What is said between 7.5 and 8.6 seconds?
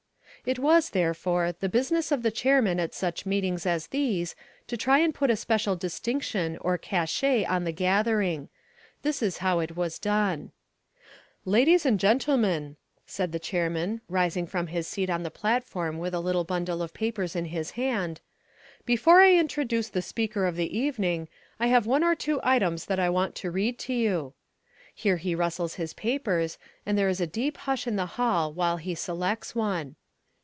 the gathering.